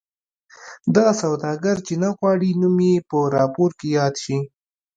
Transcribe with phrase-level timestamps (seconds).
[0.95, 4.37] دغه سوداګر چې نه غواړي نوم یې په راپور کې یاد شي.